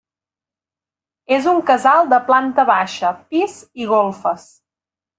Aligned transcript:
És 1.37 1.49
un 1.51 1.59
casal 1.69 2.09
de 2.15 2.19
planta 2.31 2.67
baixa, 2.73 3.15
pis 3.35 3.63
i 3.85 3.91
golfes. 3.97 4.53